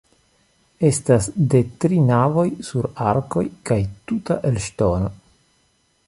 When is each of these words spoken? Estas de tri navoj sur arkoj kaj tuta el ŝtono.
Estas 0.87 1.25
de 1.53 1.59
tri 1.83 1.99
navoj 2.07 2.45
sur 2.69 2.87
arkoj 3.09 3.43
kaj 3.71 3.79
tuta 4.13 4.39
el 4.51 4.57
ŝtono. 4.69 5.13